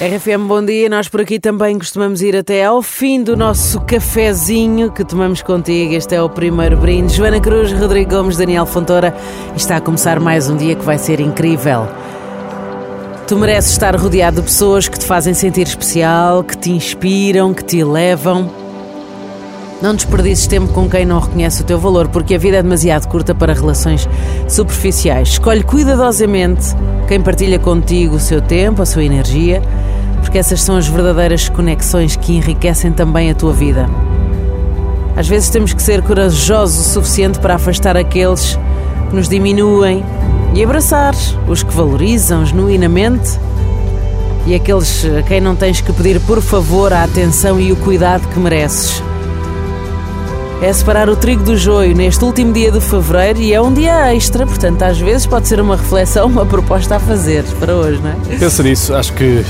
[0.00, 0.88] RFM, bom dia.
[0.88, 5.92] Nós por aqui também costumamos ir até ao fim do nosso cafezinho que tomamos contigo.
[5.92, 7.12] Este é o primeiro brinde.
[7.12, 9.12] Joana Cruz, Rodrigo Gomes, Daniel Fontoura.
[9.56, 11.88] Está a começar mais um dia que vai ser incrível.
[13.26, 17.64] Tu mereces estar rodeado de pessoas que te fazem sentir especial, que te inspiram, que
[17.64, 18.48] te elevam.
[19.82, 23.08] Não desperdices tempo com quem não reconhece o teu valor, porque a vida é demasiado
[23.08, 24.08] curta para relações
[24.48, 25.30] superficiais.
[25.30, 26.68] Escolhe cuidadosamente
[27.08, 29.60] quem partilha contigo o seu tempo, a sua energia
[30.28, 33.88] porque essas são as verdadeiras conexões que enriquecem também a tua vida.
[35.16, 38.58] Às vezes temos que ser corajosos o suficiente para afastar aqueles
[39.08, 40.04] que nos diminuem
[40.54, 41.14] e abraçar
[41.48, 43.40] os que valorizam genuinamente
[44.46, 48.28] e aqueles a quem não tens que pedir por favor a atenção e o cuidado
[48.28, 49.02] que mereces
[50.60, 54.14] é separar o trigo do joio neste último dia de fevereiro e é um dia
[54.14, 58.10] extra, portanto, às vezes pode ser uma reflexão, uma proposta a fazer para hoje, não
[58.10, 58.38] é?
[58.38, 59.44] Pensa nisso, acho que uh,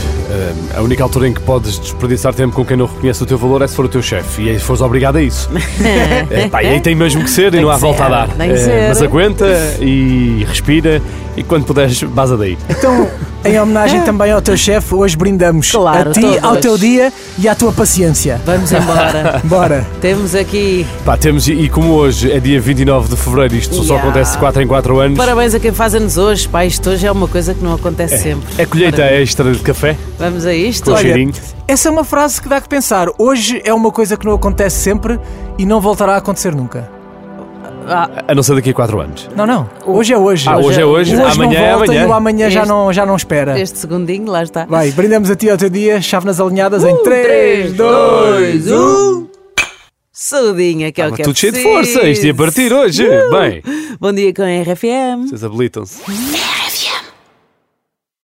[0.77, 3.63] a única altura em que podes desperdiçar tempo com quem não reconhece o teu valor
[3.63, 5.49] é se for o teu chefe e aí fores obrigado a isso.
[6.31, 8.29] é, pá, e aí tem mesmo que ser e não há volta a dar.
[8.41, 9.47] É, mas aguenta
[9.81, 11.01] e respira
[11.39, 12.59] e quando puderes, baza daí.
[12.69, 13.09] Então,
[13.45, 16.43] em homenagem também ao teu chefe, hoje brindamos claro, a ti, todos.
[16.43, 18.41] ao teu dia e à tua paciência.
[18.45, 19.41] Vamos embora.
[19.45, 19.87] Bora.
[20.01, 20.85] Temos aqui.
[21.05, 23.89] Pá, temos, e como hoje é dia 29 de fevereiro, isto yeah.
[23.89, 25.17] só acontece 4 em 4 anos.
[25.17, 28.15] Parabéns a quem faz anos hoje, pá, isto hoje é uma coisa que não acontece
[28.15, 28.19] é.
[28.19, 28.49] sempre.
[28.59, 29.23] É colheita Parabéns.
[29.23, 29.97] extra de café.
[30.19, 30.87] Vamos a isto.
[30.87, 31.33] Com Olha, cheirinho.
[31.69, 33.09] Essa é uma frase que dá que pensar.
[33.19, 35.21] Hoje é uma coisa que não acontece sempre
[35.57, 36.98] e não voltará a acontecer nunca.
[37.89, 38.25] Ah.
[38.29, 39.29] A não ser daqui a 4 anos.
[39.35, 39.69] Não, não.
[39.87, 40.49] Hoje é hoje.
[40.49, 41.17] Ah, hoje é hoje.
[41.17, 42.03] hoje amanhã é amanhã.
[42.03, 43.59] E o amanhã este, já, não, já não espera.
[43.59, 44.67] Este segundinho, lá está.
[44.67, 49.29] Vai, brindamos a ti ao teu dia, chave nas alinhadas uh, em 3, 2, 1.
[50.13, 52.03] Saudinha, que é ah, o que é tudo cheio de força.
[52.09, 53.07] Isto ia partir hoje.
[53.07, 53.31] Uh.
[53.31, 53.63] Bem.
[54.01, 55.29] Bom dia com a RFM.
[55.29, 56.03] Vocês habilitam-se.